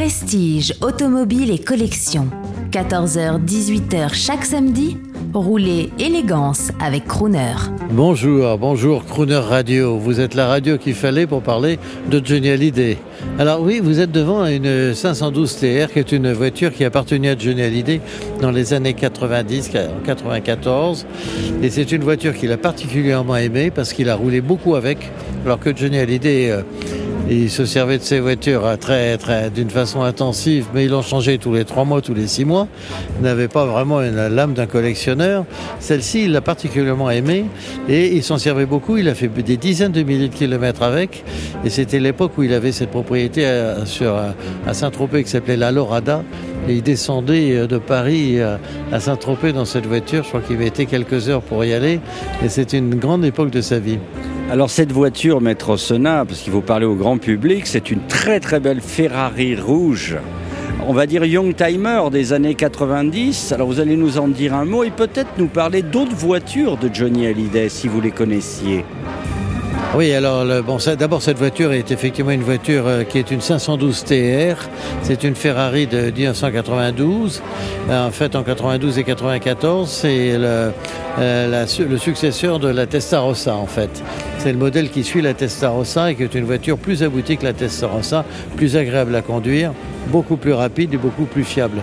[0.00, 2.30] Prestige, automobile et collection.
[2.70, 4.96] 14h-18h chaque samedi,
[5.34, 7.52] roulez élégance avec Crooner.
[7.90, 9.98] Bonjour, bonjour Crooner Radio.
[9.98, 11.78] Vous êtes la radio qu'il fallait pour parler
[12.10, 12.96] de Johnny Hallyday.
[13.38, 17.38] Alors oui, vous êtes devant une 512 TR qui est une voiture qui appartenait à
[17.38, 18.00] Johnny Hallyday
[18.40, 19.70] dans les années 90,
[20.06, 21.06] 94.
[21.62, 24.96] Et c'est une voiture qu'il a particulièrement aimée parce qu'il a roulé beaucoup avec,
[25.44, 26.52] alors que Johnny Hallyday...
[26.52, 26.62] Euh,
[27.28, 31.38] il se servait de ces voitures très, très, d'une façon intensive, mais ils l'ont changé
[31.38, 32.66] tous les trois mois, tous les six mois.
[33.18, 35.44] Il n'avait pas vraiment lame d'un collectionneur.
[35.78, 37.44] Celle-ci, il l'a particulièrement aimée
[37.88, 38.96] et il s'en servait beaucoup.
[38.96, 41.24] Il a fait des dizaines de milliers de kilomètres avec.
[41.64, 44.16] Et c'était l'époque où il avait cette propriété à, sur,
[44.66, 46.22] à Saint-Tropez qui s'appelait la Lorada.
[46.68, 48.56] Et il descendait euh, de Paris euh,
[48.92, 50.24] à Saint-Tropez dans cette voiture.
[50.24, 52.00] Je crois qu'il mettait quelques heures pour y aller.
[52.44, 53.98] Et c'était une grande époque de sa vie.
[54.50, 58.40] Alors cette voiture, Maître Sona, parce qu'il faut parler au grand public, c'est une très
[58.40, 60.16] très belle Ferrari rouge.
[60.88, 63.52] On va dire young timer des années 90.
[63.52, 66.90] Alors vous allez nous en dire un mot et peut-être nous parler d'autres voitures de
[66.92, 68.84] Johnny Hallyday si vous les connaissiez.
[69.96, 74.04] Oui, alors bon, d'abord cette voiture est effectivement une voiture euh, qui est une 512
[74.04, 74.68] TR.
[75.02, 77.42] C'est une Ferrari de 1992.
[77.88, 80.70] Euh, en fait, en 92 et 94, c'est le,
[81.18, 83.90] euh, le successeur de la Testarossa en fait.
[84.38, 87.44] C'est le modèle qui suit la Testarossa et qui est une voiture plus aboutie que
[87.44, 88.24] la Testarossa,
[88.56, 89.72] plus agréable à conduire,
[90.06, 91.82] beaucoup plus rapide et beaucoup plus fiable.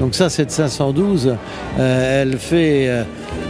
[0.00, 1.36] Donc ça, cette 512,
[1.78, 2.90] elle fait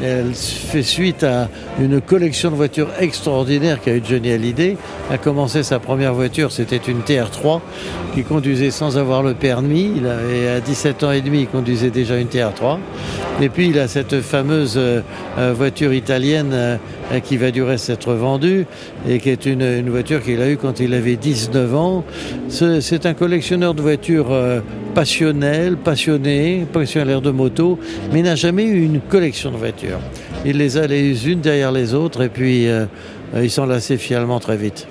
[0.03, 1.49] elle fait suite à
[1.81, 4.77] une collection de voitures extraordinaires qu'a eu Johnny Hallyday.
[5.11, 7.61] A commencé sa première voiture, c'était une TR3
[8.15, 9.93] qui conduisait sans avoir le permis.
[9.97, 12.79] Il avait à 17 ans et demi, il conduisait déjà une TR3.
[13.41, 15.03] Et puis il a cette fameuse euh,
[15.55, 16.77] voiture italienne euh,
[17.23, 18.67] qui va du reste être vendue
[19.09, 22.05] et qui est une, voiture qu'il a eue quand il avait 19 ans.
[22.49, 24.61] C'est un collectionneur de voitures euh,
[24.95, 27.79] passionnel, passionné, passionnaire de moto,
[28.13, 30.01] mais n'a jamais eu une collection de voitures.
[30.45, 32.67] Il les a les unes derrière les autres et puis
[33.35, 34.87] il s'en lassait finalement très vite.